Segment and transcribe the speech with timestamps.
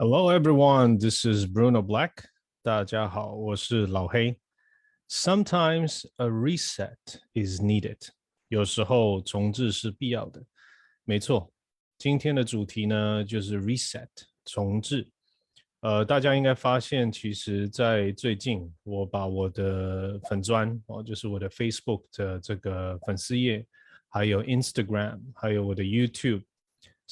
[0.00, 0.98] Hello, everyone.
[0.98, 2.12] This is Bruno Black.
[2.62, 4.38] 大家好，我是老黑。
[5.08, 6.96] Sometimes a reset
[7.34, 7.98] is needed.
[8.48, 10.44] 有时候重置是必要的。
[11.04, 11.50] 没错，
[11.98, 14.08] 今天的主题呢就是 reset
[14.44, 15.08] 重置。
[15.80, 23.64] 呃，大家应该发现，其实，在最近，我把我的粉砖哦，就是我的 Facebook 的这个粉丝页，
[24.08, 26.42] 还有 Instagram，还有我的 YouTube，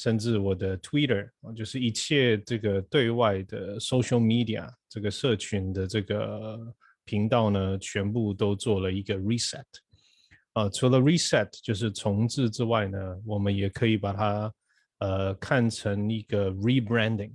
[0.02, 6.58] 甚至我的 Twitter 啊，就是一切这个对外的 social media 这个社群的这个
[7.04, 9.66] 频道呢，全部都做了一个 reset。
[10.54, 14.54] 啊，除了 reset 就是重置之外呢，我们也可以把它
[15.00, 17.34] 呃看成一个 rebranding。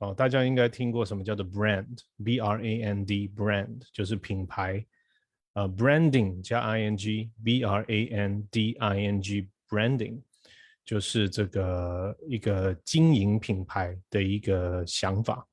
[0.00, 4.84] 哦，大家应该听过什么叫做 brand，b r a n d brand 就是品牌，
[5.54, 10.20] 呃，branding 加 i n g，b r a n d i n g branding
[10.84, 15.46] 就是这个一个经营品牌的一个想法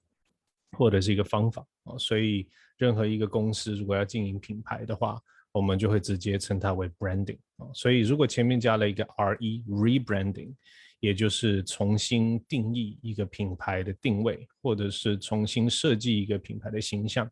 [0.77, 1.97] 或者是一个方法啊。
[1.97, 5.19] 所以任何一个公司如果要经营品牌的话，
[5.51, 7.67] 我们就会直接称它为 branding 啊。
[7.73, 10.53] 所以如果前面加了一个 r e rebranding。
[11.01, 17.25] 也就是重新定义一个品牌的定位，或者是重新设计一个品牌的形象，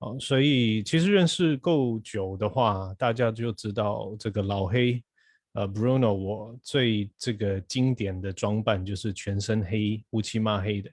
[0.00, 5.00] 哦，所以其实认识够久的话，大家就知道这个老黑，
[5.52, 10.90] 呃，Bruno，我最这个经典的装扮就是全身黑、乌漆嘛黑的，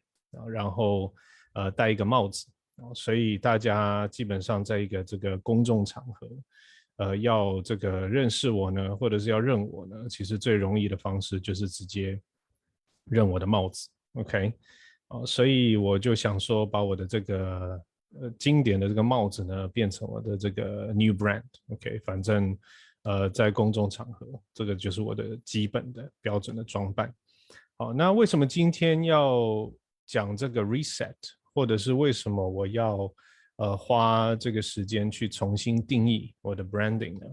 [0.50, 1.14] 然后
[1.54, 2.48] 呃戴一个帽子，
[2.94, 6.30] 所以大家基本上在一个这个公众场合。
[7.00, 12.20] 呃，要这个认识我呢，或者是要认我呢，其实最容易的方式就是直接
[13.04, 14.52] 认我的帽子，OK，
[15.10, 17.80] 啊，所以我就想说，把我的这个
[18.20, 22.58] 呃经典的这个帽子呢，变成我的这个 new brand，OK，反正
[23.08, 27.14] 呃在公众场合，这个就是我的基本的标准的装扮。
[27.78, 29.72] 好，那为什么今天要
[30.06, 31.16] 讲这个 reset，
[31.54, 33.12] 或者是为什么我要？
[33.60, 37.26] 呃，花这个时间去重新定义我的 branding 呢？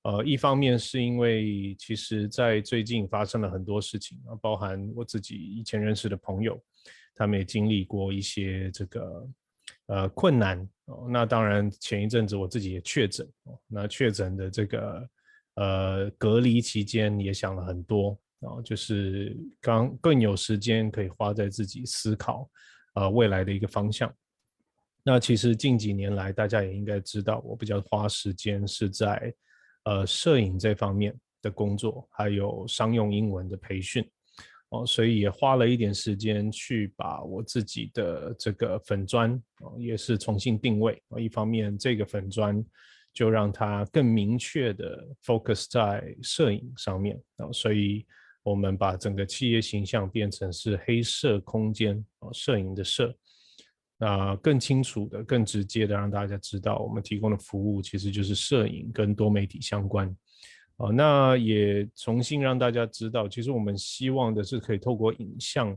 [0.00, 6.58] 呃，一方面是因为其实在最近发生了很多事情啊，包含我自己以前认识的朋友，
[7.14, 9.28] 他们也经历过一些这个
[9.88, 11.06] 呃困难哦。
[11.10, 15.06] 那当然前一阵子我自己也确诊哦，那确诊的这个
[15.58, 22.48] 呃隔离期间也想了很多啊，就是刚更有时间可以花在自己思考
[22.94, 24.12] 呃未来的一个方向。
[25.04, 29.34] 那其实近几年来，大家也应该知道，我比较花时间是在，
[29.84, 34.06] 呃，摄影这方面的工作，还有商用英文的培训，
[34.68, 41.02] 哦，所以也花了一点时间去把我自己的这个粉砖，哦，也是重新定位。
[41.16, 42.62] 一方面，这个粉砖
[43.18, 48.06] 就让它更明确的 focus 在摄影上面，啊，所以
[48.44, 53.12] 我们把整个企业形象变成是黑色空间，哦，摄影的摄。
[53.96, 60.16] 那更清楚的、更直接的让大家知道，我们提供的服务其实就是摄影跟多媒体相关。
[60.76, 65.76] 哦，那也重新让大家知道，其实我们希望的是可以透过影像，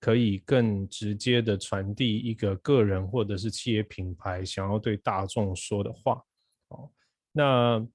[0.00, 6.20] 可以更直接的传递一个个人或者是企业品牌想要对大众说的话。
[6.72, 6.90] 哦，
[7.32, 7.86] 那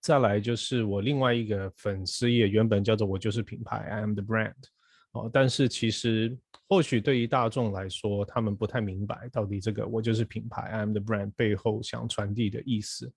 [0.00, 4.54] 再来就是我另外一个粉丝页，原本叫做“我就是品牌 ”，I am the brand。
[5.12, 13.12] 哦，但是其实或许对于大众来说，他们不太明白到底这个我就是品牌，I'm the brand 背后想传递的意思。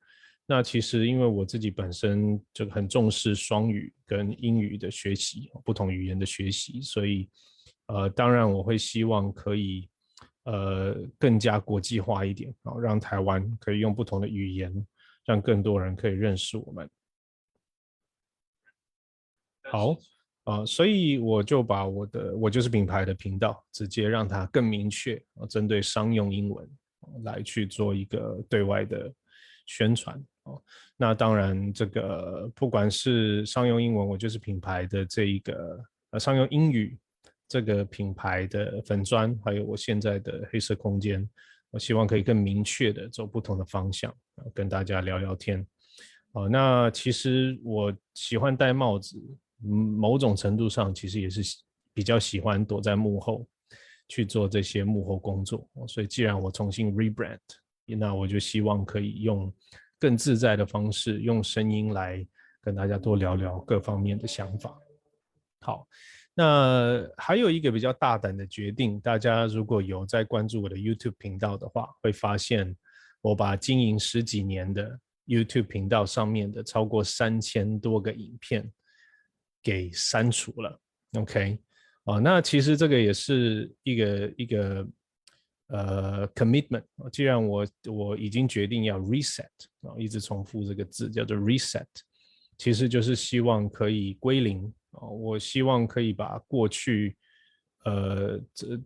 [0.45, 7.29] 那其实因为我自己本身就很重视双语跟英语的学习，不同语言的学习，所以
[7.85, 9.87] 呃，当然我会希望可以
[10.43, 14.87] 呃更加国际化一点，然后让台湾可以用不同的语言，
[15.25, 16.89] 让更多人可以认识我们。
[19.63, 19.95] 好。
[20.45, 26.69] 啊，所以我就把我的我就是品牌的频道，直接让它更明确，啊，针对商用英文
[27.23, 29.09] 来去做一个对外的
[29.67, 30.61] 宣传哦。
[30.97, 36.99] 那当然，这个不管是商用英文，我就是品牌的这一个呃商用英语
[37.53, 41.29] 这个品牌的粉砖，还有我现在的黑色空间，
[41.69, 44.11] 我希望可以更明确的走不同的方向，
[44.55, 45.63] 跟大家聊聊天。
[46.31, 49.15] 哦，那其实我喜欢戴帽子。
[49.65, 51.41] 某种程度上，其实也是
[51.93, 53.47] 比较喜欢躲在幕后
[54.09, 55.65] 去做这些幕后工作。
[55.87, 57.39] 所以，既然我重新 rebrand，
[57.85, 59.53] 那我就希望可以用
[59.97, 62.27] 更自在的方式，用声音来
[62.61, 64.77] 跟大家多聊聊各方面的想法。
[65.61, 65.87] 好，
[66.33, 72.75] 那还有一个比较大胆的决定，大家如果有在关注我的 YouTube 频道的话，会发现
[73.21, 78.71] 我把经营十几年的 YouTube 频道上面的超过三千多个影片。
[79.65, 80.77] 给删除了
[81.13, 81.57] ，OK，
[82.03, 84.85] 哦，那其实这个也是一个一个
[85.67, 86.83] 呃 commitment。
[87.13, 89.45] 既然我我已经决定要 reset
[89.83, 91.85] 啊，一直重复这个字叫做 reset，
[92.57, 95.07] 其实就是希望可以归零啊。
[95.07, 97.15] 我希望可以把过去
[97.85, 98.79] 呃这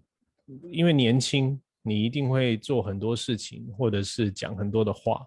[0.72, 5.26] 因为年轻，你一定会做很多事情，或者是讲很多的话。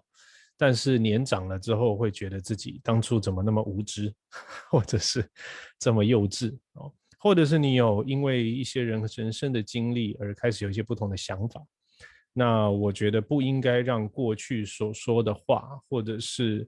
[0.57, 4.13] 但是年长了之后，会觉得自己当初怎么那么无知，
[4.69, 5.27] 或者是
[5.79, 11.65] 这么幼稚哦，或者是你有因为一些人人生的经历而开始有一些不同的想法。
[12.31, 16.67] 那我觉得不应该让过去所说的话，或者是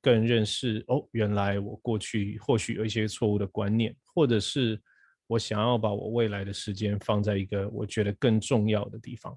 [0.00, 4.80] 更认识哦，原来我过去或许有一些错误的观念，或者是
[5.26, 9.36] 我想要把我未来的时间放在一个我觉得更重要的地方。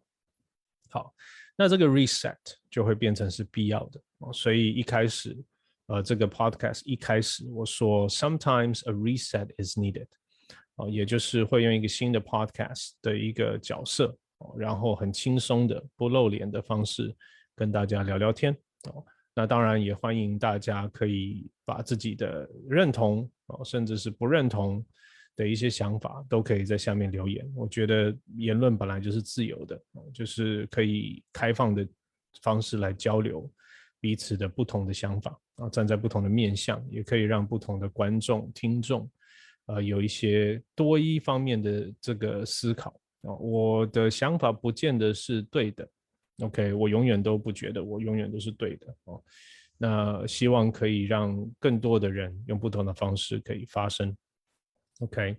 [0.89, 1.13] 好。
[1.55, 2.35] 那这个 reset
[2.67, 5.37] 就会变成是必要的哦，所以一开始，
[5.85, 10.07] 呃，这个 podcast 一开始我说 sometimes a reset is needed，
[10.77, 17.15] 哦，也就是会用一个新的 podcast 的一个角色哦，然后很轻松的不露脸的方式
[17.55, 18.51] 跟大家聊聊天
[18.89, 24.85] 哦，那当然也欢迎大家可以把自己的认同哦，甚至是不认同。
[25.35, 27.43] 的一些想法都可以在下面留言。
[27.55, 29.81] 我觉得言论本来就是自由的，
[30.13, 31.83] 就是可以开放的
[32.43, 33.51] 方式来交流
[33.99, 39.09] 彼此的不同的想法啊，站在不同的面向，也可以让不同的观众、听众，
[39.65, 42.91] 呃，有一些多一方面的这个思考
[43.23, 43.33] 啊。
[43.33, 45.89] 我的想法不见得是对的
[46.39, 49.23] ，OK，我永远都不觉得我永远都是对的哦。
[49.77, 54.15] 那希望可以让更多的人用不同的方式可以发声。
[54.99, 55.35] OK，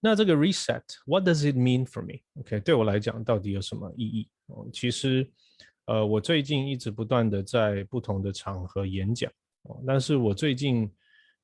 [0.00, 4.28] 那这个 reset，what does it mean for me？OK，对我来讲到底有什么意义？
[4.46, 5.30] 哦，其实，
[5.86, 9.32] 呃，我最近一直不断的在不同的场合演讲，
[9.62, 10.92] 哦，但是我最近，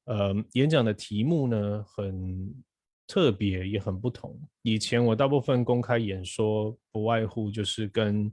[0.04, 2.54] 呃，演讲的题目呢很
[3.06, 4.38] 特别，也很不同。
[4.62, 8.30] 以前我大部分公开演说，不外乎就是跟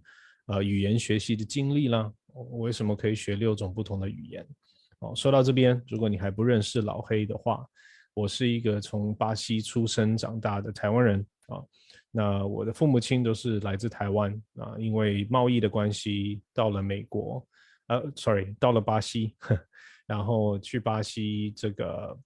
[0.49, 4.45] 呃语言学习的经历啦，我为什么可以学六种不同的语言？
[4.99, 7.65] 哦，说到这边，如果你还不认识老黑的话。
[8.15, 11.63] 我是一个从巴西出生长大的台湾人啊，
[12.11, 17.47] 那我的父母亲都是来自台湾啊，因为贸易的关系到了美国，
[17.87, 19.35] 呃，sorry，到了巴西，
[20.05, 22.17] 然后去巴西这个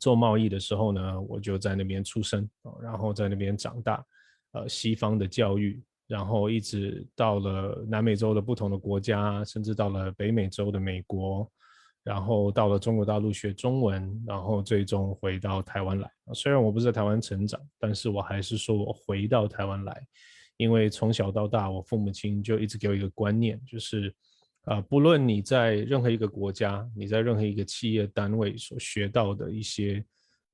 [0.00, 4.04] 做贸易的时候呢，我就在那边出生啊，然后在那边长大，
[4.52, 5.80] 呃，西方的教育，
[6.12, 11.50] 然后一直到了南美洲的不同的国家，甚至到了北美洲的美国。
[12.04, 16.10] 然后到了中国大陆学中文，然后最终回到台湾来。
[16.34, 20.06] 虽然我不是在台湾成长，但是我还是说我回到台湾来，
[20.56, 24.12] 因为从小到大，我父母亲就一直给我一个观念，就是，
[24.64, 30.04] 啊，不论你在任何一个国家，你在任何一个企业单位所学到的一些，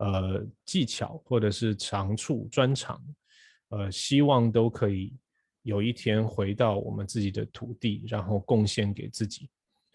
[0.01, 3.03] 呃，技巧或者是长处专长，
[3.71, 5.17] 呃，希望都可以
[5.63, 9.49] 有一天回到我们自己的土地，然后贡献给自己。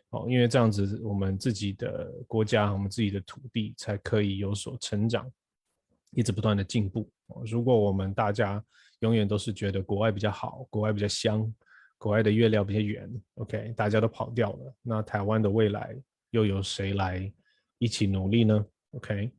[0.10, 5.28] 哦，因为这样子，我们自己的国家，我们自己的土地才可以有所成长，
[6.12, 7.10] 一直不断的进步。
[7.46, 8.64] 如果我们大家
[9.00, 11.52] 永远都是觉得国外比较好，国外比较香，
[11.98, 15.96] 国外的月亮比较圆，OK，大家都跑掉了，那台湾的未来
[16.30, 17.32] 又由谁来
[17.80, 19.32] 一起努力呢？OK，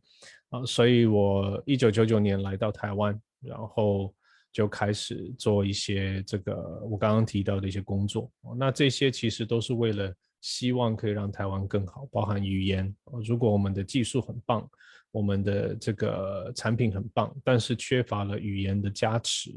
[0.48, 4.12] 啊，所以我一九九九年来到台湾，然后
[4.54, 6.54] 就开始做一些这个
[6.88, 8.32] 我刚刚提到的一些工作。
[8.56, 10.10] 那这些其实都是为了。
[10.46, 12.94] 希望可以让台湾更好，包含语言。
[13.26, 14.68] 如果我们的技术很棒，
[15.10, 19.50] 我们的这个产品很棒，但是缺乏了语言的加持，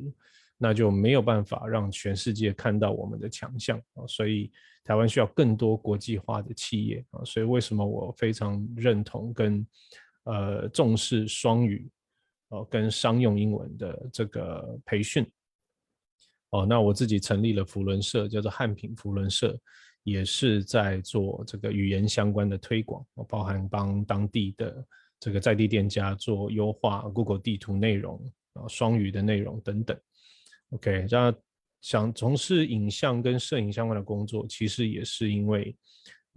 [0.58, 4.08] 那就没有办法让全世界看到我们的强项啊。
[4.08, 4.50] 所以
[4.86, 7.20] 台湾需要更多国际化的企业啊。
[7.26, 9.68] 所以为什么我非常认同跟
[10.24, 11.86] 呃重视双语
[12.50, 15.26] 哦，跟商用英文的这个培训
[16.52, 16.66] 哦。
[16.66, 19.60] 那我自己成立了福伦社，叫做汉品福伦社。
[20.04, 24.88] 也是在做这个语言相关的推广，包含帮当地的
[25.20, 28.18] 这个在地店家做优化 Google 地图内容
[28.54, 30.00] 啊，双语的内容等等。
[30.70, 31.36] OK，那
[31.82, 35.76] 想从事影像跟摄影相关的工作，其实也是因为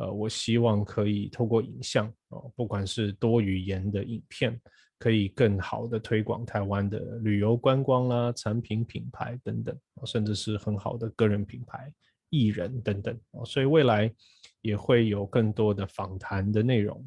[0.01, 4.59] 呃，我希望可以透过影像哦，不管是多语言的影片，
[4.99, 11.93] 可以更好的推广台湾的旅游观光啦、产品品牌等等，甚至是很好的个人品牌、
[12.31, 13.45] 艺人等等哦。
[13.45, 14.11] 所以未来
[14.63, 17.07] 也会有更多的访谈的内容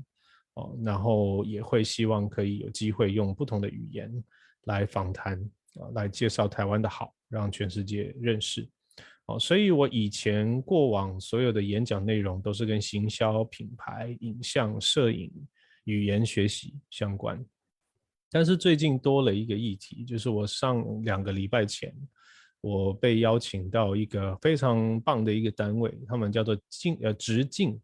[0.53, 4.23] 哦，然后也会希望可以有机会用不同的语言
[4.65, 5.33] 来访谈
[5.79, 8.69] 啊，来介绍台湾的好，让全世界认识。
[9.27, 15.31] 哦，所以我以前过往所有的演讲内容都是跟行销、品牌、影像、摄影、
[15.85, 17.41] 语言学习相关。
[18.29, 21.95] 但是最近多了一个议题，就是我上两个礼拜前，
[22.59, 27.79] 我被邀请到一个非常棒的一个单位，他们叫做径呃直径，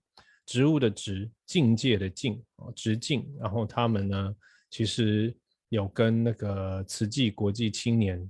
[0.45, 3.25] 植物的植，境界的境啊，直径。
[3.39, 4.35] 然后他们呢，
[4.69, 5.33] 其实
[5.69, 8.29] 有跟那个慈济国际青年。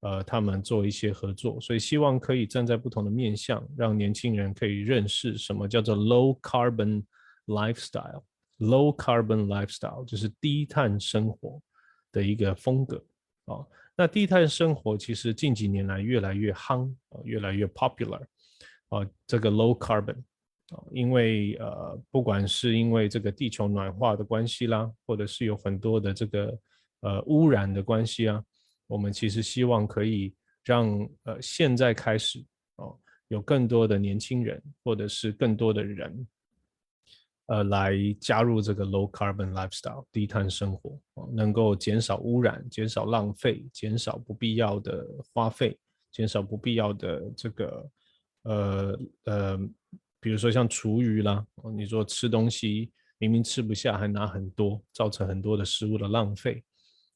[0.00, 7.04] 呃，他们做一些合作，所以希望可以站在不同的面向，让年轻人可以认识什么叫做 low carbon
[7.46, 8.22] lifestyle。
[8.60, 11.60] low carbon lifestyle 就是低碳生活
[12.12, 13.02] 的一个风格
[13.46, 13.64] 啊。
[13.96, 18.22] 那低碳生活其实近几年来越来越夯啊，越来越 popular
[18.88, 19.06] 啊。
[19.26, 20.16] 这个 low carbon
[20.70, 26.58] 啊，因为呃，不管是因为这个地球暖化的关系啦，或者是有很多的这个
[27.00, 28.42] 呃污染的关系啊。
[28.90, 32.44] 我们其实希望可以让呃现在开始
[32.74, 36.26] 哦，有更多的年轻人或者是更多的人，
[37.46, 41.00] 呃，来加入这个 low carbon lifestyle 低碳生活，
[41.32, 45.78] 能够减少污染、减少浪费、减少不必要的花费、
[46.10, 47.90] 减少不必要的这个
[48.42, 49.56] 呃呃，
[50.18, 56.64] 比如说像厨余啦，你说吃东西明明吃不下还拿很多，造成很多的食物的浪费，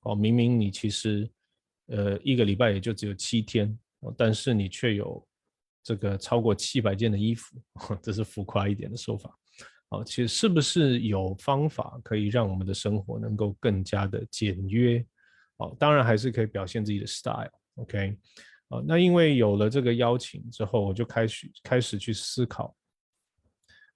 [0.02, 1.28] 哦，明明你其实。
[1.88, 3.78] 呃，一个礼拜也就只有七天，
[4.16, 5.22] 但是你却有
[5.82, 7.56] 这个超过七百件的衣服，
[8.02, 9.38] 这是浮夸一点的说法。
[9.90, 15.04] 好，其实是不是有方法可以让我们的生活能够更加的简约？
[15.58, 17.52] 哦，当然还是可以表现自己的 style。
[17.74, 18.16] OK，
[18.68, 22.74] 啊，那因为有了这个邀请之后，我就开始开始去思考。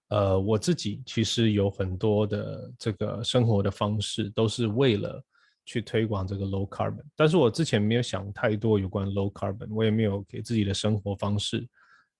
[0.08, 5.24] 呃，我自己其实有很多的这个生活的方式，都是为了。
[5.68, 11.68] 去推广这个 low carbon，但是我之前没有想太多有关 low carbon，我也没有给自己的生活方式，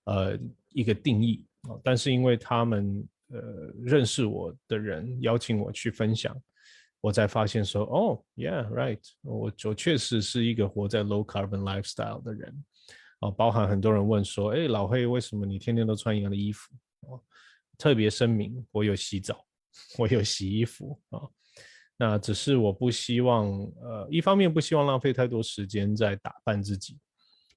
[0.03, 0.37] 呃，
[0.69, 1.73] 一个定义啊。
[1.83, 3.41] 但是因为他们呃
[3.83, 6.39] 认识我的人邀请我去分享，
[7.01, 12.63] 我才发现说，哦，yeah，right，我我确实是一个活在 low carbon lifestyle 的人
[13.21, 13.31] 啊。
[13.31, 16.71] 包含很多人问说，哎，老黑，为什么你天天都穿一样的衣服？
[17.07, 17.19] 哦，
[17.79, 19.43] 特别声明，我有洗澡，
[19.97, 21.27] 我有洗衣服啊。
[22.01, 23.49] 那只是我不希望，
[23.81, 26.97] 呃，一方面不希望浪费太多时间在打扮自己，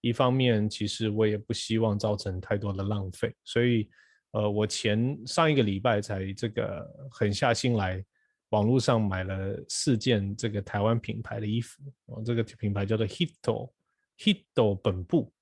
[0.00, 3.88] 一方面其实我也不希望造成太多的浪费，所以，
[4.32, 8.04] 呃，我前上一个礼拜才这个狠下心来，
[8.49, 15.32] 网络上买了四件这个台湾品牌的衣服，哦，这个品牌叫做 Hito，Hito 本部，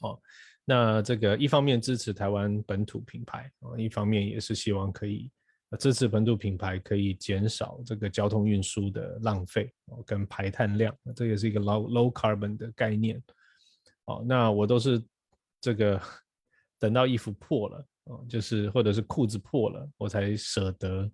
[0.00, 0.18] 哦，
[0.64, 5.30] 那这个一方面支持台湾本土品牌，啊，一方面也是希望可以。
[5.76, 13.20] 支持本土品牌可以减少这个交通运输的浪费哦，跟排碳量，这也是一个 low low carbon 的概念。
[14.04, 15.02] 哦，那我都是
[15.60, 16.00] 这个
[16.78, 21.10] 等到衣服破了哦，就是或者是裤子破了，我才舍得，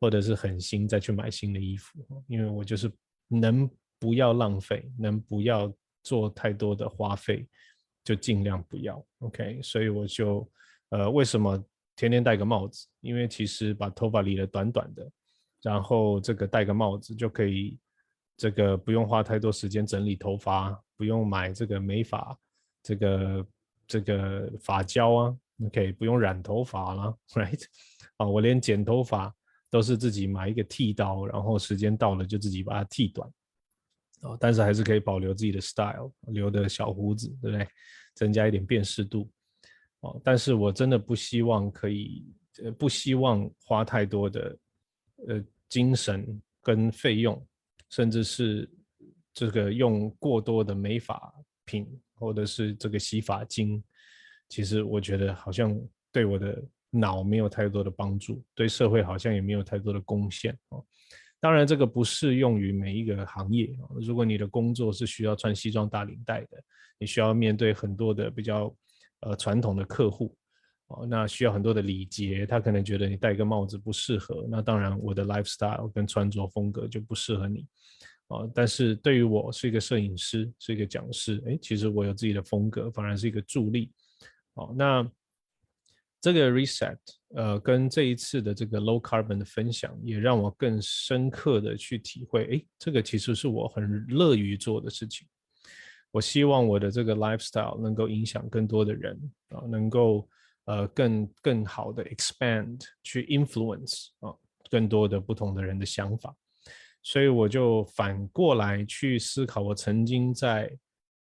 [0.00, 2.90] 或者是狠心再去买新的衣服，因为我就是
[3.28, 5.70] 能不要浪费，能不要
[6.02, 7.46] 做太多的花费，
[8.02, 9.06] 就尽量不要。
[9.18, 10.50] OK，所以我就
[10.88, 11.62] 呃，为什么？
[12.00, 15.06] 天天戴个帽子，因为其实把头发理得短短的，
[15.60, 17.78] 然后这个戴个帽子就可以，
[18.38, 22.34] 这个不用花太多时间整理头发，不用买这个美发，
[22.82, 23.46] 这个
[23.86, 27.62] 这个发胶啊，OK，不用染头发了， Right？
[28.16, 29.30] 啊，我连剪头发
[29.68, 33.30] 都是自己买一个剃刀，然后时间到了就自己把它剃短，
[34.22, 37.68] 哦，但是还是可以保留自己的 style，留的小胡子，对不对？
[38.14, 39.30] 增加一点辨识度。
[40.00, 42.24] 哦，但是我真的不希望可以，
[42.64, 44.58] 呃，不希望花太多的，
[45.28, 47.46] 呃，精神跟费用，
[47.90, 48.66] 甚至是
[49.34, 51.30] 这个用过多的美发
[51.66, 53.84] 品或者是这个洗发精，
[54.48, 55.78] 其实我觉得好像
[56.10, 60.82] 对我的脑没有太多的帮助，对社会好像也没有太多的贡献哦。
[61.40, 66.62] 当然，这个不适用于每一个行业如果你的工作是需要穿西装打领带的，
[66.98, 68.74] 你需要面对很多的比较。
[69.20, 70.34] 呃，传统的客户，
[70.86, 77.66] 哦，那需要很多的礼节，他可能觉得你戴个帽子不适合，那当然我的 lifestyle 跟穿着风格就不适合你，
[78.28, 83.92] 哦，但是对于我是一个摄影师，是一个讲师，哎，其实我有自己的风格，反而是一个助力，
[84.54, 85.06] 哦，那
[86.20, 86.98] 这个 reset，
[87.34, 95.26] 呃，跟这一次的这个 low carbon 的分享，也让我更深刻的去体会，哎，这个其实是我很乐于做的事情。
[96.10, 99.18] 我希望我的这个 lifestyle 能够影响更多的人
[99.50, 100.28] 啊，能够
[100.64, 104.34] 呃更更好的 expand 去 influence 啊
[104.70, 106.34] 更多的不同的人的想法。
[107.02, 110.70] 所以我就反过来去思考，我曾经在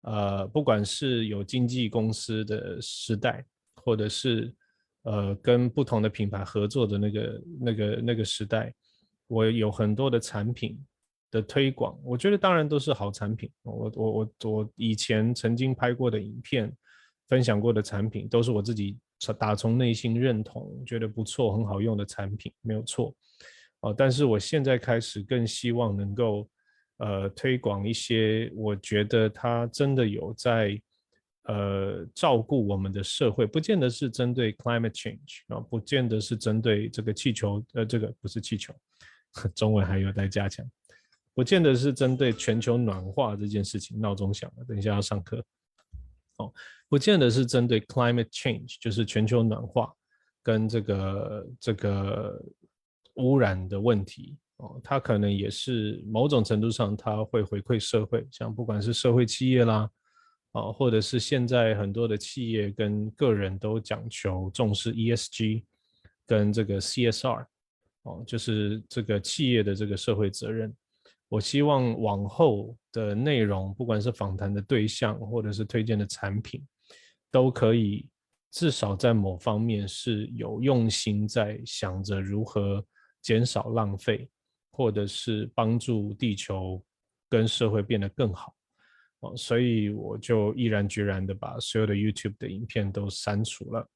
[0.02, 3.44] 呃不管是有经纪公司的时代，
[3.76, 4.54] 或者是
[5.02, 8.70] 呃，跟不同的品牌合作的那个、那个、那个时代，
[9.28, 10.78] 我有很多的产品
[11.30, 13.50] 的推广，我觉得当然都是好产品。
[13.62, 16.72] 我、我、我、我以前曾经拍过的影片，
[17.28, 18.98] 分享过的产品，都是我自己
[19.38, 23.14] 打从内心认同、觉得不错、很好用的产品，没有错。
[23.80, 26.48] 哦，但是我现在开始更希望能够
[26.98, 30.80] 呃推广一些，我觉得它真的有在。
[31.44, 38.72] 呃，照顾我们的社会，不见得是针对 climate change 啊，不见得是针对这个气球，呃，这个不是气球，
[39.56, 40.64] 中文还有待加强，
[41.34, 44.00] 不见得是针对全球暖化这件事情。
[44.00, 45.44] 闹钟响了，等一下要上课。
[46.36, 46.52] 哦，
[46.88, 49.92] 不见得是针对 climate change，就是全球暖化
[50.42, 52.42] 跟这个这个
[53.14, 54.36] 污染的问题。
[54.56, 59.90] 哦，它可能也是某种程度上，它会回馈社会，像不管是社会企业啦。
[60.52, 65.62] 啊，或者是现在很多的企业跟个人都讲求重视 ESG，
[66.26, 67.46] 跟这个 CSR，
[68.02, 70.74] 哦，就是这个企业的这个社会责任。
[71.30, 76.60] 我希望往后的内容，不管是访谈的对象，或者是推荐的产品，
[77.30, 78.08] 都可以
[78.50, 82.84] 至少在某方面是有用心在想着如何
[83.22, 84.28] 减少浪费，
[84.72, 86.82] 或者是帮助地球
[87.28, 88.52] 跟社会变得更好。
[89.20, 93.88] 哦，所以我就毅然决然的把所有的 YouTube 的影片都删除了。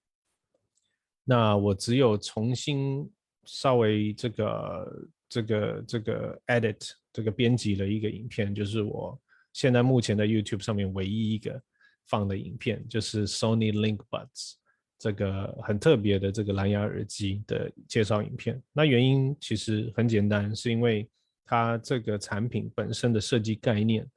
[1.25, 3.11] 那我只有重新
[3.45, 4.87] 稍微这个
[5.35, 9.21] 这个这个 edit 这个编辑了一个影片，就是我
[9.53, 11.61] 现在目前在 YouTube 上面唯一一个
[12.07, 14.53] 放的影片，就是 Sony Link Buds
[14.97, 18.63] 这个很特别的这个蓝牙耳机的介绍影片。
[18.73, 21.09] 那原因其实很简单，是因为
[21.45, 24.09] 它这个产品本身的设计概念。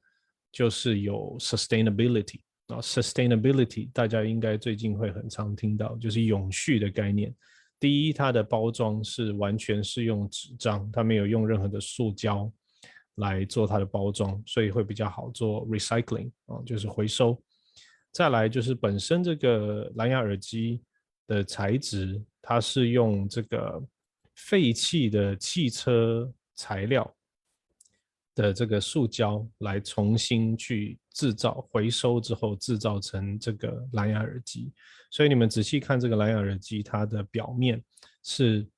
[0.49, 7.35] 就是有 sustainability 啊，sustainability 大家应该最近会很常听到，就是永续的概念。
[7.79, 12.51] 第一，它的包装是完全是用纸张，它没有用任何的塑胶
[13.15, 17.41] 来做它的包装，所以会比较好做 recycling 啊，就是回收。
[18.11, 20.81] 再来就是本身这个蓝牙耳机
[21.27, 23.83] 的材质，它是用这个
[24.35, 27.13] 废弃的汽车材料。
[28.37, 34.71] 的这个塑胶来重新去制造、回收之后制造成这个蓝牙耳机，
[35.09, 37.83] 所以你们仔细看这个蓝牙耳机，它的表面
[38.21, 38.69] 是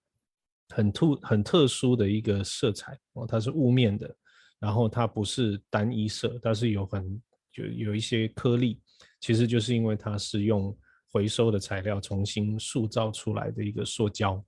[0.70, 4.16] 很突、很特殊的一个色彩哦，它是雾面的，
[4.58, 7.22] 然后它不是单一色，它是有很
[7.52, 8.80] 就有一些颗粒，
[9.20, 10.74] 其实就是因为它是用
[11.12, 14.42] 回收的材料重新塑造出来的一个塑胶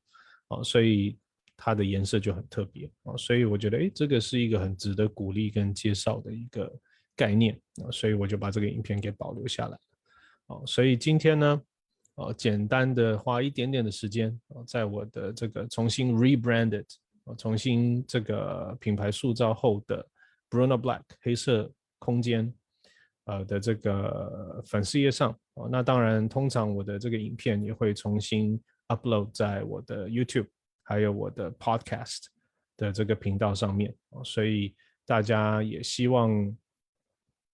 [0.47, 1.17] 哦，所以。
[1.63, 6.65] 它的颜色就很特别啊，所以我觉得，哎，这个是一个很值得鼓励跟介绍的一个
[7.21, 7.53] 概念
[7.83, 9.77] 啊，所以我就把这个影片给保留下来。
[10.47, 11.61] 哦，所以今天呢，
[12.15, 16.87] 哦，简单的花一点点的时间啊，在我的这个重新 rebranded，
[17.37, 20.07] 重新这个品牌塑造后的
[20.49, 22.51] Bruno Black 黑色空间
[23.25, 30.47] 呃的这个粉丝页上哦，那当然，通常我的这个影片也会重新 upload 在我的 YouTube。
[30.83, 32.25] 还有我的 Podcast
[32.75, 36.29] 的这个频道上面所以大家也希望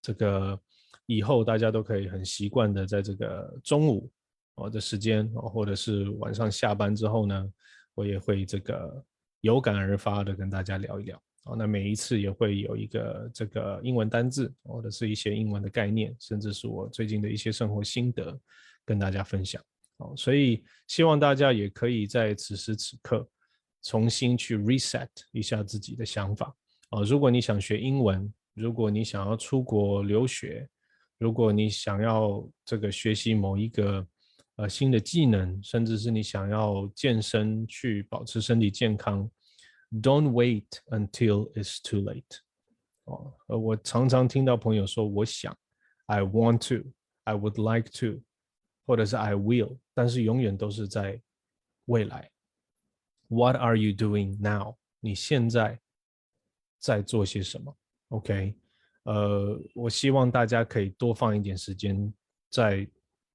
[0.08, 0.58] 这个
[1.06, 4.10] 以后大家都可以很习惯的在这个中午
[4.56, 7.54] 哦的时间哦，或者是晚上下班之后呢，
[7.94, 9.06] 我也会这个
[9.42, 11.58] 有感而发的跟大家聊一聊哦。
[11.58, 18.40] 那每一次也会有一个这个英文单字或者是一些英文的概念，甚至是我最近的一些生活心得
[18.86, 19.62] 跟大家分享。
[19.98, 23.28] 哦，所以希望大家也可以在此时此刻
[23.84, 26.56] 重新去 reset 一下自己的想法。
[26.92, 30.68] 哦，如果你想学英文，如果你想要出国留学，
[31.20, 34.08] 如果你想要这个学习某一个
[34.56, 39.30] 呃新的技能，甚至是你想要健身去保持身体健康
[39.92, 42.24] ，Don't wait until it's too late。
[43.04, 45.56] 哦，我常常听到朋友说，我想
[46.08, 48.24] ，I want to，I would like to。
[48.88, 51.22] 或者是 I will，但是永远都是在
[51.88, 52.32] 未来。
[53.28, 54.78] What are you doing now？
[55.02, 55.82] 你现在
[56.80, 57.78] 在做些什么
[58.10, 58.56] ？OK，
[59.04, 62.14] 呃，我希望大家可以多放一点时间
[62.50, 62.88] 在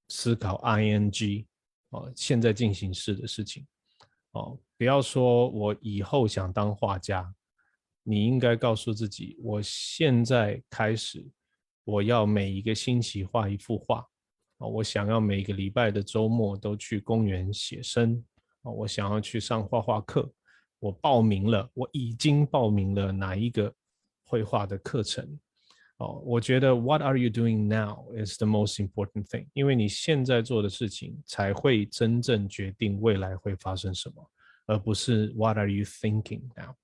[0.09, 1.47] 思考 ing
[1.91, 3.67] 哦，现在进行式的事情。
[4.33, 7.35] 哦，不要说我以后想当画家，
[8.03, 11.31] 你应该告诉自己，我现在开始，
[11.85, 14.07] 我要每一个星期画一幅画。
[14.59, 18.25] 哦，我想要每个礼拜的周末都去公园写生。
[18.63, 20.33] 哦，我想要去上画画课，
[20.79, 23.75] 我报名了，我已经报名了哪一个
[24.33, 25.39] 绘画的课程？
[25.99, 34.31] 哦，我觉得 What are you doing now is the most important thing，因为你现在做的事情才会真正决定未来会发生什么，
[34.65, 36.75] 而不是 What are you thinking now？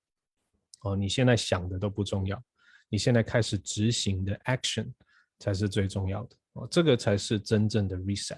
[0.83, 2.39] 哦，你现在想的都不重要，
[2.87, 4.93] 你现在开始执行的 action
[5.39, 6.35] 才是最重要的。
[6.53, 8.37] 哦，这个才是真正的 reset。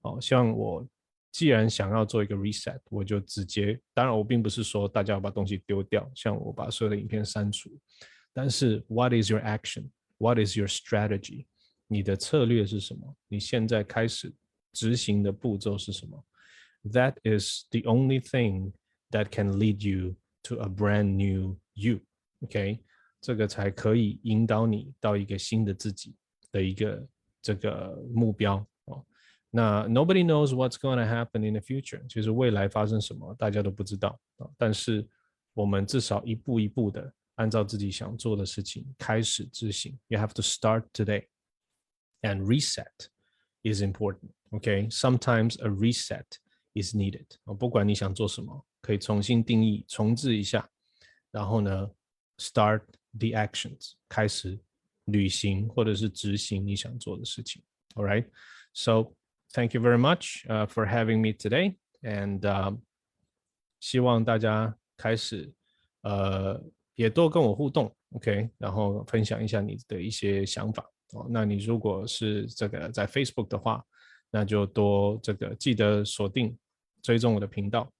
[0.00, 0.84] 哦，像我。
[1.34, 7.70] 既然想要做一个 reset，我就直接，当然我并不是说大家要把东西丢掉，像我把所有的影片删除，
[8.33, 11.45] 但是 what is your action？What is your strategy？
[11.87, 13.15] 你的策略是什么？
[13.27, 14.33] 你现在开始
[14.73, 16.23] 执行的步骤是什么？
[16.83, 18.73] That is the only thing
[19.11, 22.79] that can lead you to a brand new you。OK，
[23.21, 26.15] 这个才可以引导你到一个新的自己
[26.51, 27.07] 的一个
[27.41, 28.65] 这个目标。
[29.49, 34.47] 那 nobody knows what's going to happen in the future，就是未来发生什么，大家都不知道啊。
[34.57, 35.07] 但是
[35.53, 39.97] 我们至少一步一步的 按照自己想做的事情开始执行。
[40.07, 41.27] You have to start today,
[42.21, 43.07] and reset
[43.63, 44.31] is important.
[44.51, 46.25] Okay, sometimes a reset
[46.73, 47.27] is needed.
[47.43, 50.69] 啊，不管你想做什么，可以重新定义、重置一下，
[51.31, 51.91] 然后呢，
[52.37, 54.59] start the actions，开始
[55.05, 57.61] 履行或者是执行你想做的事情。
[57.95, 58.29] All right,
[58.73, 59.13] so
[59.51, 61.75] thank you very much uh, for having me today.
[62.01, 62.79] And uh,
[63.79, 65.53] 希望大家开始
[66.01, 66.63] 呃
[67.02, 71.26] 也多跟我互动，OK，然后分享一下你的一些想法哦。
[71.28, 73.84] 那你如果是这个在 Facebook 的话，
[74.30, 76.56] 那就多这个记得锁定
[77.02, 77.92] 追踪我的频道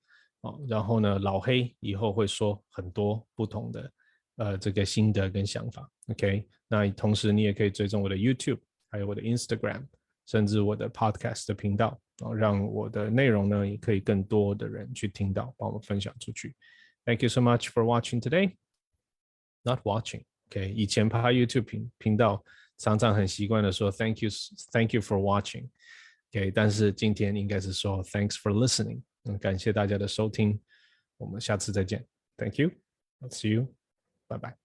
[0.43, 0.61] 哦。
[0.69, 3.93] 然后呢，老黑以后会说很多不同的
[4.37, 6.47] 呃这个心得跟想法，OK。
[6.69, 8.61] 那同时你也可以追踪我的 YouTube，
[8.91, 9.85] 还有我的 Instagram。
[10.25, 16.55] 甚至我的 podcast 的频道啊，让我的内容呢也可以更多的人去听到，帮我们分享出去。
[17.05, 18.62] Thank you so much for watching today.
[19.64, 20.72] Not watching, OK？
[20.72, 22.44] 以前拍 YouTube 频频道，
[22.78, 24.30] 常常很习惯的说 Thank you,
[24.72, 25.70] Thank you for watching,
[26.30, 26.52] OK？
[26.52, 30.60] 但是今天应该是说 Thanks for listening，嗯，感谢大家的收听，
[31.18, 32.06] 我们下次再见。
[32.38, 32.72] Thank you,
[33.20, 33.74] I'll see you,
[34.28, 34.61] bye bye.